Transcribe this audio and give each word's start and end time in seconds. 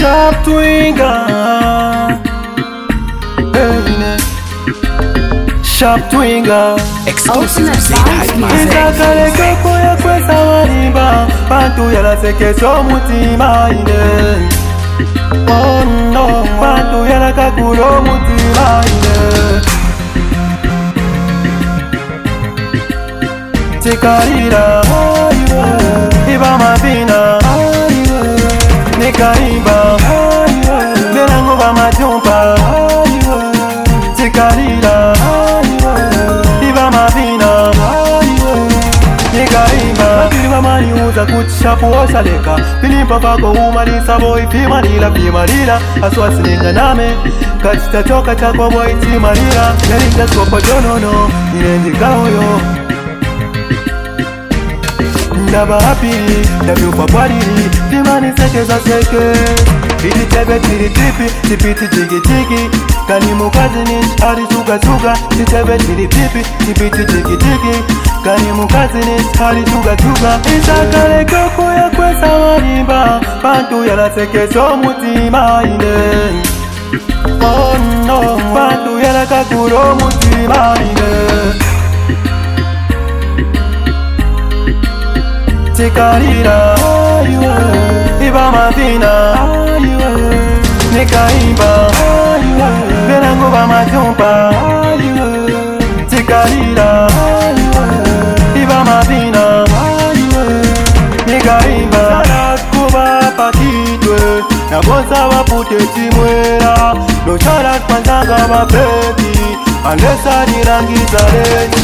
sharp 0.00 0.34
twinger 0.46 1.18
Sharp 5.62 6.00
twinger 6.10 6.76
Izakale 8.62 9.26
koko 9.36 9.70
yakwesa 9.86 10.36
walimba 10.48 11.26
Bantu 11.50 11.82
so 12.58 12.70
omutima 12.80 13.68
ine 13.68 14.48
Oh 15.48 15.84
no 16.14 16.26
Bantu 16.60 16.98
yalakagula 17.10 17.84
omutima 17.96 18.66
ine 18.94 19.16
tikarira 23.82 24.64
iba 26.34 26.58
mabina 26.58 27.18
nikaira 28.98 29.59
matyumpa 31.74 32.36
tikalila 34.16 34.94
iva 36.68 36.86
mavina 36.94 37.50
nikaiva 39.32 40.06
mapiva 40.16 40.62
maniuza 40.66 41.24
kutishapuosaleka 41.26 42.54
pilimpa 42.80 43.20
pako 43.20 43.52
umalisavo 43.52 44.38
ipimalila 44.38 45.10
pimalila 45.10 45.80
aswasininga 46.02 46.72
name 46.72 47.14
kacitacoka 47.62 48.34
cakwa 48.34 48.70
bwaitimalila 48.70 49.74
yalitaskopa 49.90 50.60
jonono 50.60 51.30
ilenjikaoyo 51.60 52.44
ndaba 55.48 55.78
apili 55.90 56.48
ndavyupa 56.62 57.06
bwadili 57.06 57.70
timanisekeza 57.90 58.80
seke, 58.80 59.06
seke. 59.06 59.79
ititebe 60.08 60.58
tiri 60.58 60.88
pipi 60.88 61.26
tipiti 61.48 61.84
jigijigi 61.96 62.70
kani 63.08 63.34
mukazi 63.34 63.78
ni 63.78 64.02
stari 64.04 64.42
sugasuga 64.52 65.16
titebe 65.28 65.78
tiri 65.78 66.08
pipi 66.08 66.42
tipiti 66.64 66.98
jigijigi 67.04 67.84
kani 68.24 68.52
mukazi 68.52 68.98
ni 68.98 69.18
stari 69.34 69.64
sugasuga 69.66 70.38
isakalekokuya 70.58 71.90
kwesawarimba 71.96 73.20
bantu 73.42 73.84
yalasekeso 73.84 74.76
mutima 74.76 75.62
ine 75.64 75.94
bantu 78.54 78.94
oh 78.94 79.00
yalakakuro 79.04 79.94
mutima 79.94 80.74
ine 80.80 81.10
tikalira 85.76 86.74
oh, 86.74 87.26
iwe 87.34 88.26
iba 88.28 88.50
mazina 88.50 89.69
tikaimba 91.00 91.86
veranguva 93.08 93.66
matumba 93.72 94.30
tikarira 96.10 96.88
iva 98.62 98.78
mavina 98.88 99.44
nikaimba 101.26 102.02
kuva 102.72 103.06
pakidwe 103.38 104.18
nakosa 104.70 105.28
vapute 105.30 105.80
timwera 105.94 106.94
nochara 107.26 107.72
kwandanga 107.86 108.36
vabebi 108.50 109.32
andesanirangiza 109.90 111.22
renyu 111.32 111.82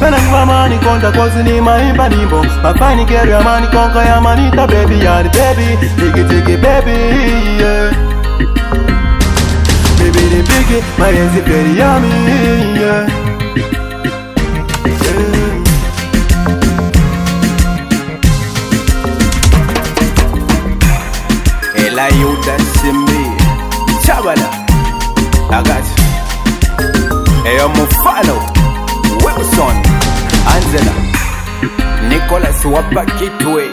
venanguva 0.00 0.46
manikonda 0.46 1.10
kozi 1.12 1.42
ni 1.42 1.60
maimba 1.60 2.08
nimbo 2.08 2.46
mapainikero 2.62 3.30
yamanikonga 3.32 4.02
yamanita 4.08 4.66
bebi 4.66 5.04
yani 5.04 5.28
bebi 5.36 5.68
tikitiki 5.96 6.56
bebi 6.56 6.98
yeah. 7.62 7.79
My 10.60 10.72
malezi 10.98 11.40
are 11.40 11.78
ya 11.78 12.00
mimi 12.00 12.80
yeah. 12.80 13.06
Ela 21.86 22.08
yuda 22.08 22.58
simbi 22.74 23.36
Chabala 24.06 24.50
Agati 25.50 26.02
Eyo 27.48 27.68
mufano 27.70 28.36
Wilson 29.24 29.76
Angela 30.44 30.94
Nicholas 32.08 32.62
Wapakitwe 32.64 33.70